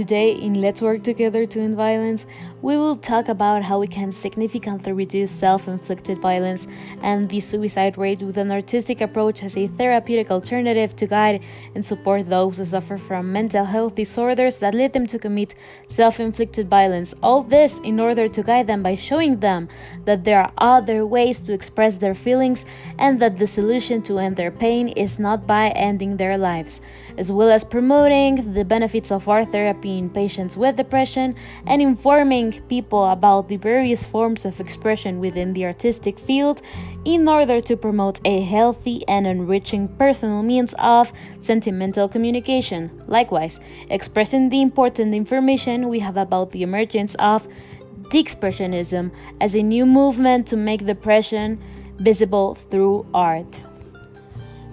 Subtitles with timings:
[0.00, 2.24] Today, in Let's Work Together to End Violence,
[2.62, 6.68] we will talk about how we can significantly reduce self inflicted violence
[7.02, 11.42] and the suicide rate with an artistic approach as a therapeutic alternative to guide
[11.74, 15.54] and support those who suffer from mental health disorders that lead them to commit
[15.88, 17.14] self inflicted violence.
[17.22, 19.68] All this in order to guide them by showing them
[20.04, 22.66] that there are other ways to express their feelings
[22.98, 26.80] and that the solution to end their pain is not by ending their lives,
[27.16, 31.34] as well as promoting the benefits of art therapy in patients with depression
[31.66, 36.62] and informing people about the various forms of expression within the artistic field
[37.04, 42.90] in order to promote a healthy and enriching personal means of sentimental communication.
[43.06, 47.46] Likewise, expressing the important information we have about the emergence of
[48.10, 51.62] the Expressionism as a new movement to make depression
[51.98, 53.62] visible through art.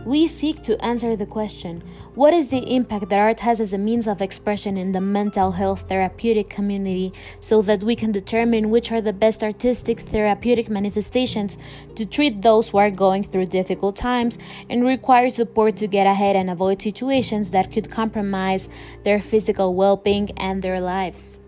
[0.05, 1.83] We seek to answer the question
[2.17, 5.51] what is the impact that art has as a means of expression in the mental
[5.51, 11.59] health therapeutic community so that we can determine which are the best artistic therapeutic manifestations
[11.93, 16.35] to treat those who are going through difficult times and require support to get ahead
[16.35, 18.67] and avoid situations that could compromise
[19.03, 21.39] their physical well being and their lives?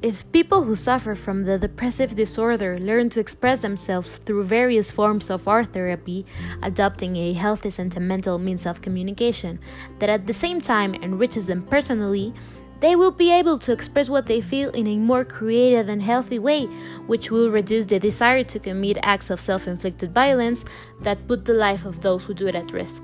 [0.00, 5.28] If people who suffer from the depressive disorder learn to express themselves through various forms
[5.28, 6.24] of art therapy,
[6.62, 9.58] adopting a healthy sentimental means of communication
[9.98, 12.32] that at the same time enriches them personally,
[12.78, 16.38] they will be able to express what they feel in a more creative and healthy
[16.38, 16.66] way,
[17.08, 20.64] which will reduce the desire to commit acts of self inflicted violence
[21.00, 23.02] that put the life of those who do it at risk.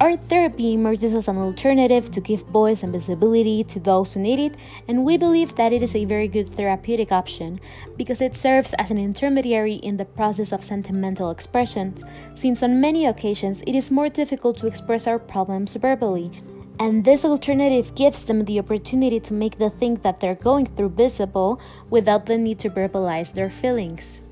[0.00, 4.38] Art therapy emerges as an alternative to give voice and visibility to those who need
[4.38, 4.54] it,
[4.86, 7.58] and we believe that it is a very good therapeutic option
[7.96, 11.98] because it serves as an intermediary in the process of sentimental expression,
[12.34, 16.30] since on many occasions it is more difficult to express our problems verbally.
[16.78, 20.90] And this alternative gives them the opportunity to make the thing that they're going through
[20.90, 21.60] visible
[21.90, 24.22] without the need to verbalize their feelings.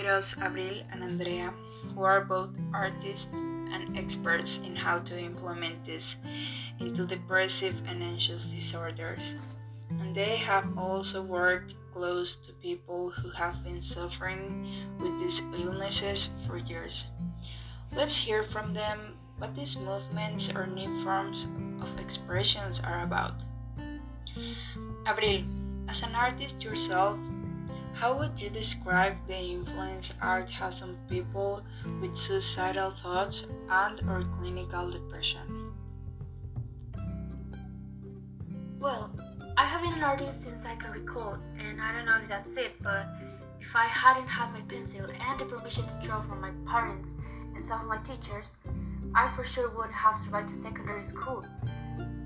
[0.00, 1.52] With Abril and Andrea,
[1.94, 6.16] who are both artists and experts in how to implement this
[6.78, 9.34] into depressive and anxious disorders.
[9.90, 16.30] And they have also worked close to people who have been suffering with these illnesses
[16.46, 17.04] for years.
[17.92, 21.46] Let's hear from them what these movements or new forms
[21.82, 23.34] of expressions are about.
[25.04, 25.44] Abril,
[25.88, 27.18] as an artist yourself,
[28.00, 31.62] how would you describe the influence art has on people
[32.00, 35.74] with suicidal thoughts and or clinical depression?
[38.78, 39.10] Well,
[39.58, 42.56] I have been an artist since I can recall, and I don't know if that's
[42.56, 43.04] it, but
[43.60, 47.10] if I hadn't had my pencil and the permission to draw from my parents
[47.54, 48.50] and some of my teachers,
[49.14, 51.44] I for sure wouldn't have survived to secondary school.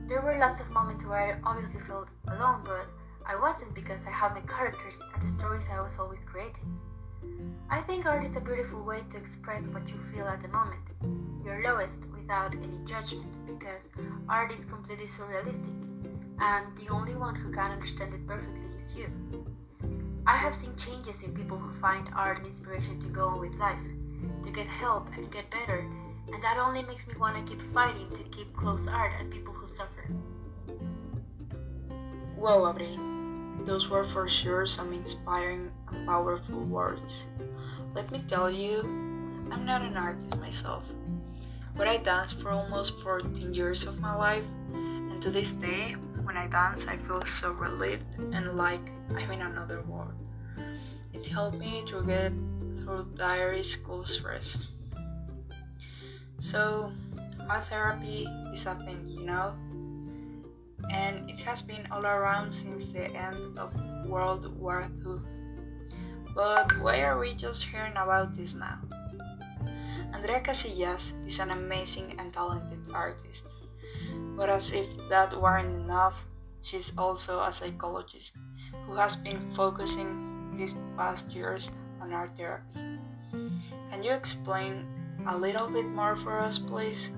[0.06, 2.87] There were lots of moments where I obviously felt alone, but
[3.27, 6.79] I wasn't because I have my characters and the stories I was always creating.
[7.71, 10.83] I think art is a beautiful way to express what you feel at the moment,
[11.43, 13.83] your lowest without any judgment, because
[14.29, 15.75] art is completely surrealistic,
[16.39, 19.09] and the only one who can understand it perfectly is you.
[20.27, 23.55] I have seen changes in people who find art and inspiration to go on with
[23.55, 23.79] life,
[24.45, 25.79] to get help and get better,
[26.33, 29.55] and that only makes me want to keep fighting to keep close art and people
[29.55, 30.11] who suffer.
[32.44, 33.65] Whoa, Abril.
[33.65, 37.25] Those were for sure some inspiring and powerful words.
[37.94, 38.84] Let me tell you,
[39.50, 40.84] I'm not an artist myself,
[41.75, 44.44] but I danced for almost 14 years of my life,
[44.75, 48.05] and to this day, when I dance, I feel so relieved
[48.37, 50.12] and like I'm in another world.
[51.15, 52.31] It helped me to get
[52.84, 54.59] through diary school stress.
[56.41, 56.93] So,
[57.49, 59.56] art therapy is a thing, you know?
[60.90, 63.72] And it has been all around since the end of
[64.06, 65.20] World War II.
[66.34, 68.78] But why are we just hearing about this now?
[70.12, 73.44] Andrea Casillas is an amazing and talented artist.
[74.36, 76.25] But as if that weren't enough,
[76.60, 78.36] she's also a psychologist
[78.86, 81.70] who has been focusing these past years
[82.00, 82.98] on art therapy.
[83.90, 84.86] Can you explain
[85.26, 87.10] a little bit more for us, please?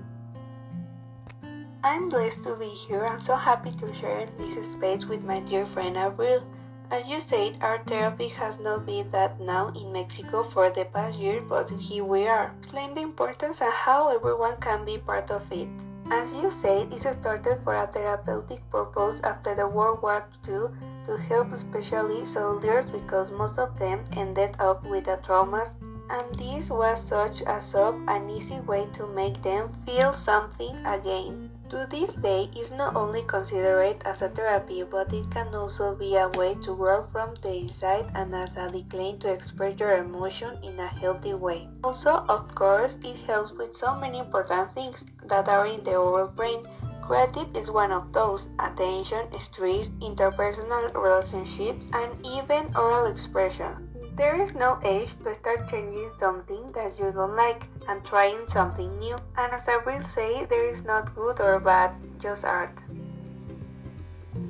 [1.83, 5.65] I'm blessed to be here and so happy to share this space with my dear
[5.67, 6.43] friend Abril.
[6.89, 11.19] As you said, our therapy has not been that now in Mexico for the past
[11.19, 12.51] year, but here we are.
[12.57, 15.67] Explain the importance and how everyone can be part of it.
[16.09, 20.73] As you said, it started for a therapeutic purpose after the World War II
[21.05, 25.75] to help especially soldiers because most of them ended up with traumas
[26.09, 31.51] and this was such a soft and easy way to make them feel something again.
[31.69, 36.15] To this day is not only considered as a therapy but it can also be
[36.15, 40.57] a way to grow from the inside and as a decline to express your emotion
[40.63, 41.67] in a healthy way.
[41.83, 46.27] Also, of course, it helps with so many important things that are in the oral
[46.27, 46.63] brain
[47.07, 53.86] Creative is one of those attention, stress, interpersonal relationships, and even oral expression.
[54.17, 58.97] There is no age to start changing something that you don't like and trying something
[58.97, 59.15] new.
[59.37, 62.73] And as I will say, there is not good or bad, just art.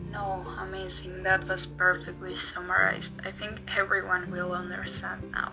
[0.09, 1.21] No, amazing.
[1.21, 3.11] That was perfectly summarized.
[3.27, 5.51] I think everyone will understand now.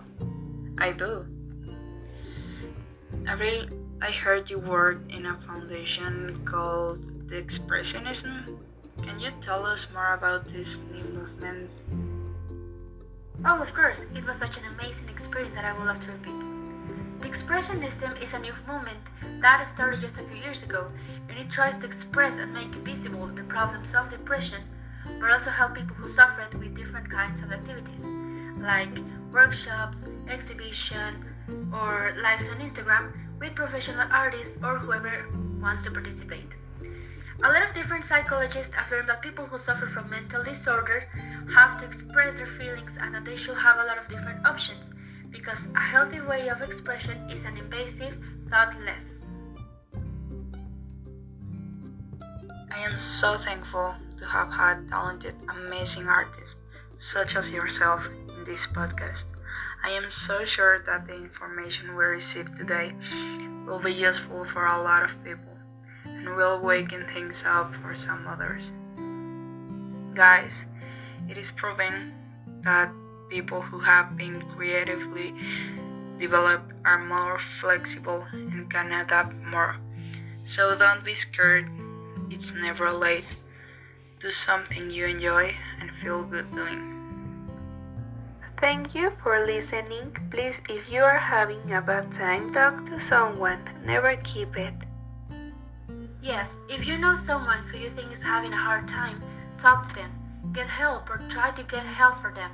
[0.77, 1.27] I do.
[3.27, 3.67] Really
[4.01, 8.59] I heard you work in a foundation called the Expressionism.
[9.03, 11.69] Can you tell us more about this new movement?
[13.43, 13.99] Oh, of course.
[14.15, 16.39] It was such an amazing experience that I would love to repeat.
[17.21, 18.99] The Expressionism is a new movement
[19.41, 20.89] that started just a few years ago,
[21.27, 24.63] and it tries to express and make visible the problems of depression,
[25.19, 28.05] but also help people who suffer with different kinds of activities,
[28.59, 28.95] like
[29.33, 29.97] workshops,
[30.29, 31.25] exhibition,
[31.73, 35.27] or lives on Instagram with professional artists or whoever
[35.59, 36.51] wants to participate.
[37.43, 41.07] A lot of different psychologists affirm that people who suffer from mental disorder
[41.53, 44.81] have to express their feelings and that they should have a lot of different options
[45.31, 48.17] because a healthy way of expression is an invasive,
[48.49, 49.09] thoughtless.
[52.71, 56.55] I am so thankful to have had talented, amazing artists
[56.99, 59.25] such as yourself in this podcast.
[59.83, 62.93] I am so sure that the information we received today
[63.67, 65.54] will be useful for a lot of people
[66.25, 68.71] and will waken things up for some others.
[70.13, 70.65] Guys,
[71.29, 72.13] it is proven
[72.63, 72.91] that
[73.29, 75.33] people who have been creatively
[76.17, 79.77] developed are more flexible and can adapt more.
[80.47, 81.69] So don't be scared,
[82.29, 83.25] it's never late.
[84.19, 86.95] Do something you enjoy and feel good doing.
[88.57, 90.15] Thank you for listening.
[90.31, 93.59] Please, if you are having a bad time, talk to someone.
[93.83, 94.73] Never keep it.
[96.25, 99.21] Yes, if you know someone who you think is having a hard time,
[99.61, 100.09] talk to them.
[100.53, 102.49] Get help or try to get help for them.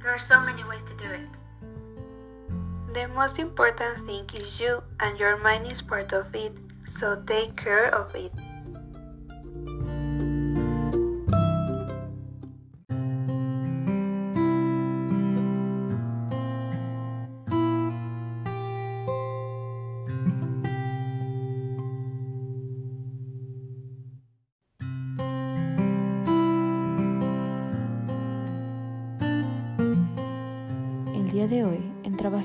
[0.00, 1.28] There are so many ways to do it.
[2.94, 6.56] The most important thing is you, and your mind is part of it,
[6.86, 8.32] so take care of it.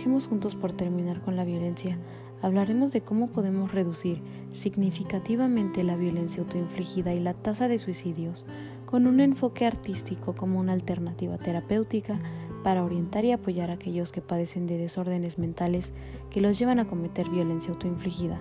[0.06, 1.98] Trabajemos Juntos por Terminar con la Violencia,
[2.44, 4.22] hablaremos de cómo podemos reducir
[4.54, 8.46] significativamente la violencia autoinfligida y la tasa de suicidios
[8.86, 12.20] con un enfoque artístico como una alternativa terapéutica
[12.64, 15.92] para orientar y apoyar a aquellos que padecen de desórdenes mentales
[16.30, 18.40] que los llevan a cometer violencia autoinfligida.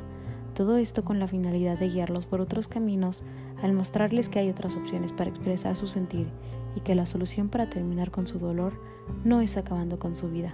[0.52, 3.22] Todo esto con la finalidad de guiarlos por otros caminos
[3.62, 6.26] al mostrarles que hay otras opciones para expresar su sentir
[6.76, 8.74] y que la solución para terminar con su dolor
[9.24, 10.52] no es acabando con su vida,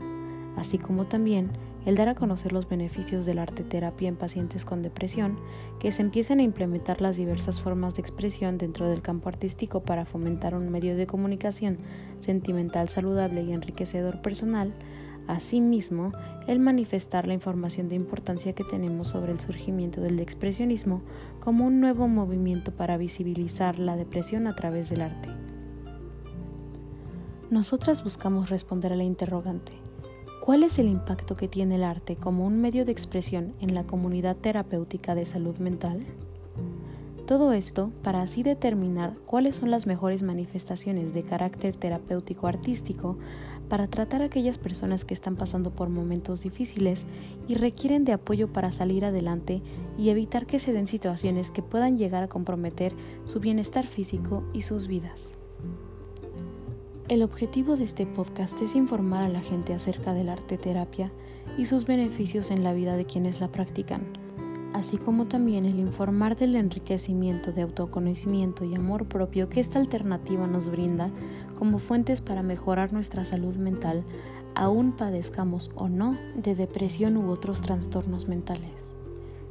[0.56, 1.50] así como también
[1.86, 5.38] el dar a conocer los beneficios del arte terapia en pacientes con depresión,
[5.78, 10.04] que se empiecen a implementar las diversas formas de expresión dentro del campo artístico para
[10.04, 11.78] fomentar un medio de comunicación
[12.20, 14.74] sentimental saludable y enriquecedor personal,
[15.30, 16.10] Asimismo,
[16.48, 21.02] el manifestar la información de importancia que tenemos sobre el surgimiento del expresionismo
[21.38, 25.28] como un nuevo movimiento para visibilizar la depresión a través del arte.
[27.48, 29.72] Nosotras buscamos responder a la interrogante,
[30.40, 33.84] ¿cuál es el impacto que tiene el arte como un medio de expresión en la
[33.84, 36.00] comunidad terapéutica de salud mental?
[37.26, 43.18] Todo esto para así determinar cuáles son las mejores manifestaciones de carácter terapéutico artístico
[43.68, 47.06] para tratar a aquellas personas que están pasando por momentos difíciles
[47.46, 49.62] y requieren de apoyo para salir adelante
[49.96, 52.94] y evitar que se den situaciones que puedan llegar a comprometer
[53.26, 55.36] su bienestar físico y sus vidas.
[57.10, 61.10] El objetivo de este podcast es informar a la gente acerca del arte terapia
[61.58, 64.02] y sus beneficios en la vida de quienes la practican,
[64.74, 70.46] así como también el informar del enriquecimiento de autoconocimiento y amor propio que esta alternativa
[70.46, 71.10] nos brinda
[71.58, 74.04] como fuentes para mejorar nuestra salud mental,
[74.54, 78.70] aún padezcamos o no de depresión u otros trastornos mentales.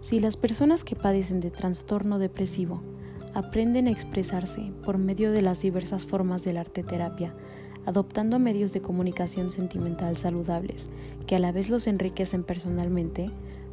[0.02, 2.80] Si las personas que padecen de trastorno depresivo
[3.34, 7.34] aprenden a expresarse por medio de las diversas formas del arte terapia,
[7.86, 10.90] adoptando medios de comunicación sentimental saludables
[11.28, 13.32] que a la vez los enriquecen personalmente,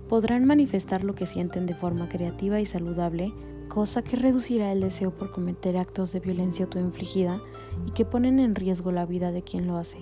[0.09, 3.33] podrán manifestar lo que sienten de forma creativa y saludable,
[3.69, 7.41] cosa que reducirá el deseo por cometer actos de violencia autoinfligida
[7.87, 9.99] y que ponen en riesgo la vida de quien lo hace.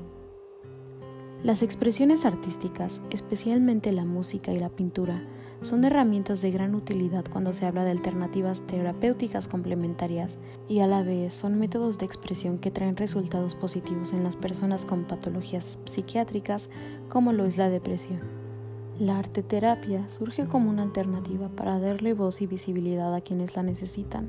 [1.43, 5.23] Las expresiones artísticas, especialmente la música y la pintura,
[5.65, 11.03] son herramientas de gran utilidad cuando se habla de alternativas terapéuticas complementarias y a la
[11.03, 16.69] vez son métodos de expresión que traen resultados positivos en las personas con patologías psiquiátricas
[17.09, 18.21] como lo es la depresión.
[18.99, 24.29] La arteterapia surge como una alternativa para darle voz y visibilidad a quienes la necesitan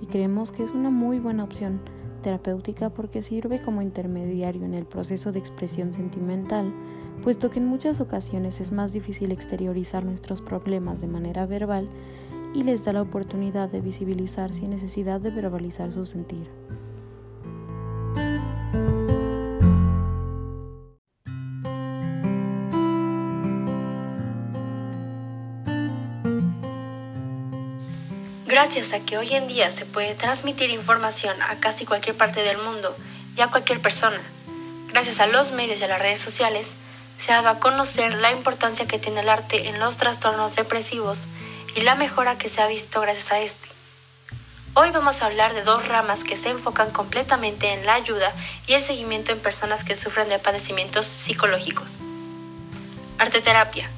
[0.00, 1.80] y creemos que es una muy buena opción
[2.22, 6.72] terapéutica porque sirve como intermediario en el proceso de expresión sentimental
[7.22, 11.88] puesto que en muchas ocasiones es más difícil exteriorizar nuestros problemas de manera verbal
[12.52, 16.48] y les da la oportunidad de visibilizar sin necesidad de verbalizar su sentir.
[28.46, 32.58] Gracias a que hoy en día se puede transmitir información a casi cualquier parte del
[32.58, 32.96] mundo
[33.36, 34.20] y a cualquier persona,
[34.88, 36.74] gracias a los medios y a las redes sociales,
[37.24, 41.18] se ha dado a conocer la importancia que tiene el arte en los trastornos depresivos
[41.76, 43.68] y la mejora que se ha visto gracias a este.
[44.74, 48.32] Hoy vamos a hablar de dos ramas que se enfocan completamente en la ayuda
[48.66, 51.88] y el seguimiento en personas que sufren de padecimientos psicológicos.
[53.18, 53.88] Arteterapia.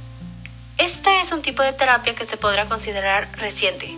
[0.76, 3.96] Esta es un tipo de terapia que se podrá considerar reciente.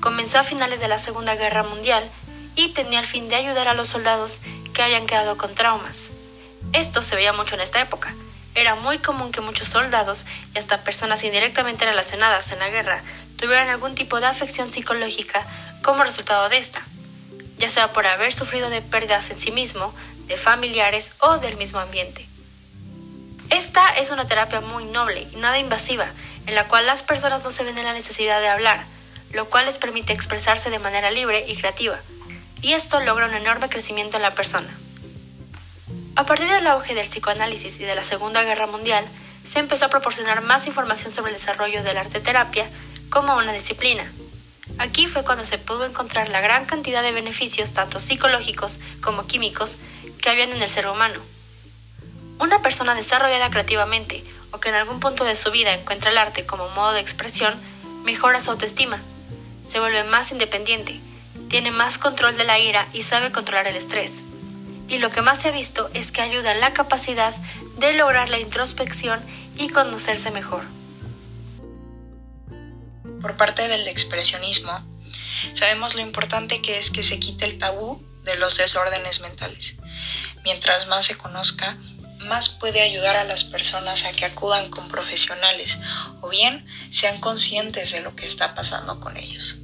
[0.00, 2.10] Comenzó a finales de la Segunda Guerra Mundial
[2.54, 4.38] y tenía el fin de ayudar a los soldados
[4.74, 6.10] que habían quedado con traumas.
[6.72, 8.14] Esto se veía mucho en esta época,
[8.60, 13.02] era muy común que muchos soldados y hasta personas indirectamente relacionadas en la guerra
[13.36, 15.46] tuvieran algún tipo de afección psicológica
[15.82, 16.82] como resultado de esta,
[17.58, 19.94] ya sea por haber sufrido de pérdidas en sí mismo,
[20.26, 22.26] de familiares o del mismo ambiente.
[23.48, 26.08] Esta es una terapia muy noble y nada invasiva,
[26.46, 28.86] en la cual las personas no se ven en la necesidad de hablar,
[29.32, 32.00] lo cual les permite expresarse de manera libre y creativa,
[32.60, 34.76] y esto logra un enorme crecimiento en la persona.
[36.18, 39.06] A partir del auge del psicoanálisis y de la Segunda Guerra Mundial,
[39.46, 42.68] se empezó a proporcionar más información sobre el desarrollo de la arteterapia
[43.08, 44.10] como una disciplina.
[44.78, 49.76] Aquí fue cuando se pudo encontrar la gran cantidad de beneficios, tanto psicológicos como químicos,
[50.20, 51.20] que habían en el ser humano.
[52.40, 56.46] Una persona desarrollada creativamente o que en algún punto de su vida encuentra el arte
[56.46, 57.60] como modo de expresión,
[58.02, 59.00] mejora su autoestima,
[59.68, 60.98] se vuelve más independiente,
[61.48, 64.20] tiene más control de la ira y sabe controlar el estrés
[64.88, 67.34] y lo que más ha visto es que ayuda la capacidad
[67.78, 69.24] de lograr la introspección
[69.56, 70.64] y conocerse mejor.
[73.20, 74.72] Por parte del expresionismo,
[75.52, 79.76] sabemos lo importante que es que se quite el tabú de los desórdenes mentales.
[80.44, 81.78] Mientras más se conozca,
[82.20, 85.78] más puede ayudar a las personas a que acudan con profesionales
[86.20, 89.58] o bien sean conscientes de lo que está pasando con ellos.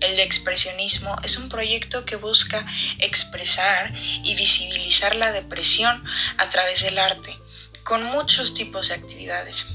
[0.00, 2.66] El de expresionismo es un proyecto que busca
[2.98, 6.04] expresar y visibilizar la depresión
[6.38, 7.36] a través del arte,
[7.84, 9.66] con muchos tipos de actividades.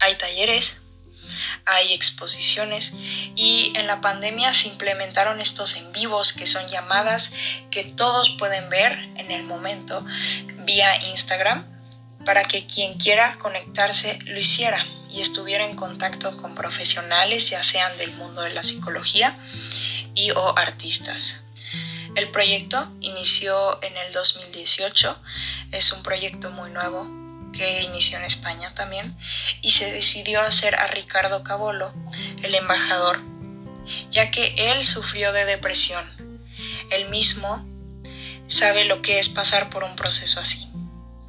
[0.00, 0.74] Hay talleres,
[1.64, 2.92] hay exposiciones
[3.36, 7.30] y en la pandemia se implementaron estos en vivos que son llamadas
[7.70, 10.04] que todos pueden ver en el momento
[10.64, 11.71] vía Instagram
[12.24, 17.96] para que quien quiera conectarse lo hiciera y estuviera en contacto con profesionales, ya sean
[17.98, 19.36] del mundo de la psicología
[20.14, 21.40] y o artistas.
[22.14, 25.18] El proyecto inició en el 2018,
[25.72, 27.10] es un proyecto muy nuevo
[27.52, 29.16] que inició en España también
[29.60, 31.92] y se decidió hacer a Ricardo Cabolo,
[32.42, 33.20] el embajador,
[34.10, 36.06] ya que él sufrió de depresión.
[36.90, 37.66] Él mismo
[38.46, 40.71] sabe lo que es pasar por un proceso así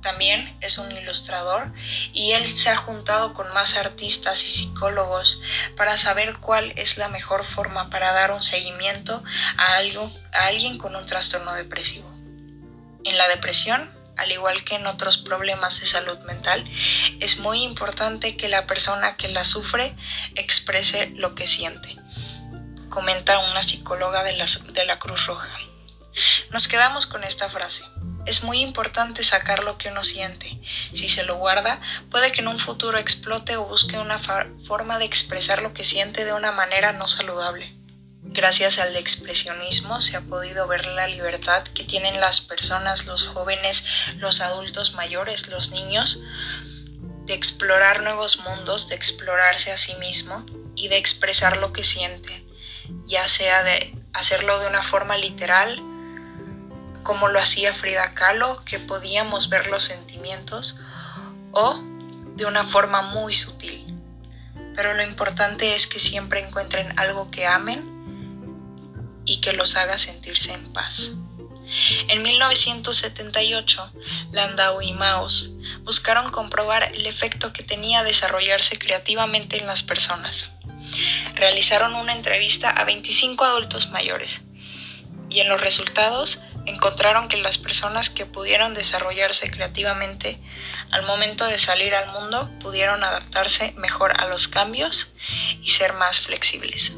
[0.03, 1.73] también es un ilustrador
[2.13, 5.39] y él se ha juntado con más artistas y psicólogos
[5.75, 9.23] para saber cuál es la mejor forma para dar un seguimiento
[9.57, 12.07] a, algo, a alguien con un trastorno depresivo.
[13.05, 16.63] En la depresión, al igual que en otros problemas de salud mental,
[17.19, 19.95] es muy importante que la persona que la sufre
[20.35, 21.97] exprese lo que siente,
[22.89, 25.57] comenta una psicóloga de la, de la Cruz Roja.
[26.51, 27.83] Nos quedamos con esta frase.
[28.25, 30.59] Es muy importante sacar lo que uno siente.
[30.93, 35.05] Si se lo guarda, puede que en un futuro explote o busque una forma de
[35.05, 37.75] expresar lo que siente de una manera no saludable.
[38.25, 43.83] Gracias al expresionismo se ha podido ver la libertad que tienen las personas, los jóvenes,
[44.17, 46.19] los adultos mayores, los niños,
[47.25, 52.45] de explorar nuevos mundos, de explorarse a sí mismo y de expresar lo que siente,
[53.05, 55.81] ya sea de hacerlo de una forma literal,
[57.03, 60.75] como lo hacía Frida Kahlo, que podíamos ver los sentimientos,
[61.51, 61.79] o
[62.35, 63.95] de una forma muy sutil.
[64.75, 67.91] Pero lo importante es que siempre encuentren algo que amen
[69.25, 71.11] y que los haga sentirse en paz.
[72.07, 73.93] En 1978,
[74.31, 75.51] Landau y Maus
[75.83, 80.49] buscaron comprobar el efecto que tenía desarrollarse creativamente en las personas.
[81.35, 84.41] Realizaron una entrevista a 25 adultos mayores
[85.33, 90.39] y en los resultados encontraron que las personas que pudieron desarrollarse creativamente
[90.91, 95.11] al momento de salir al mundo pudieron adaptarse mejor a los cambios
[95.61, 96.93] y ser más flexibles.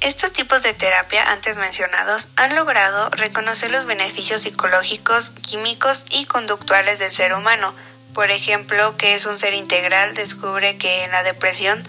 [0.00, 7.00] Estos tipos de terapia antes mencionados han logrado reconocer los beneficios psicológicos, químicos y conductuales
[7.00, 7.74] del ser humano.
[8.14, 11.82] Por ejemplo, que es un ser integral descubre que en la depresión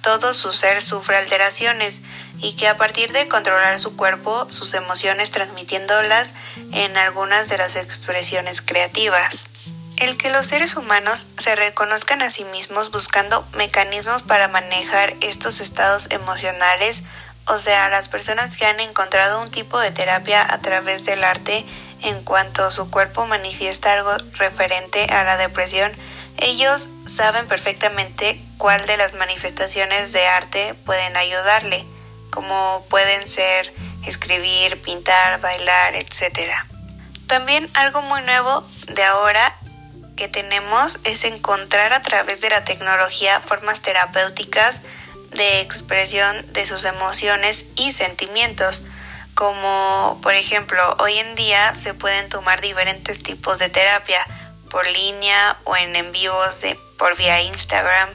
[0.00, 2.02] todo su ser sufre alteraciones
[2.40, 6.34] y que a partir de controlar su cuerpo, sus emociones transmitiéndolas
[6.72, 9.48] en algunas de las expresiones creativas.
[9.96, 15.60] El que los seres humanos se reconozcan a sí mismos buscando mecanismos para manejar estos
[15.60, 17.02] estados emocionales
[17.48, 21.64] o sea, las personas que han encontrado un tipo de terapia a través del arte
[22.02, 25.92] en cuanto su cuerpo manifiesta algo referente a la depresión,
[26.38, 31.86] ellos saben perfectamente cuál de las manifestaciones de arte pueden ayudarle,
[32.36, 33.72] como pueden ser
[34.04, 36.52] escribir, pintar, bailar, etc.
[37.26, 39.56] También algo muy nuevo de ahora
[40.16, 44.82] que tenemos es encontrar a través de la tecnología formas terapéuticas
[45.30, 48.84] de expresión de sus emociones y sentimientos,
[49.34, 54.26] como por ejemplo hoy en día se pueden tomar diferentes tipos de terapia
[54.68, 58.10] por línea o en en vivos de, por vía Instagram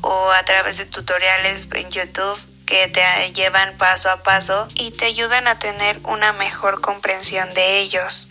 [0.00, 2.40] o a través de tutoriales en YouTube
[2.72, 3.02] que te
[3.34, 8.28] llevan paso a paso y te ayudan a tener una mejor comprensión de ellos.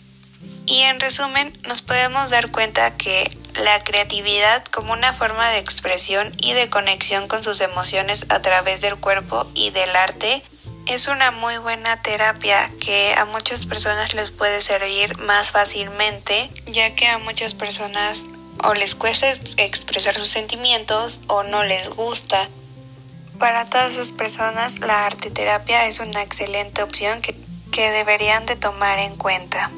[0.66, 6.32] Y en resumen, nos podemos dar cuenta que la creatividad como una forma de expresión
[6.38, 10.42] y de conexión con sus emociones a través del cuerpo y del arte
[10.88, 16.96] es una muy buena terapia que a muchas personas les puede servir más fácilmente, ya
[16.96, 18.24] que a muchas personas
[18.64, 22.48] o les cuesta expresar sus sentimientos o no les gusta.
[23.42, 27.34] Para todas esas personas la arte terapia es una excelente opción que,
[27.72, 29.68] que deberían de tomar en cuenta.